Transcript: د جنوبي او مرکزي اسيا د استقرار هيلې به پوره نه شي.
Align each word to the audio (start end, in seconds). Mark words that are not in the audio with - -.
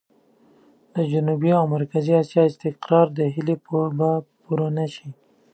د 0.93 0.95
جنوبي 1.11 1.51
او 1.59 1.65
مرکزي 1.75 2.13
اسيا 2.21 2.43
د 2.45 2.49
استقرار 2.51 3.07
هيلې 3.35 3.55
به 3.97 4.09
پوره 4.41 4.67
نه 4.77 4.85
شي. 4.93 5.09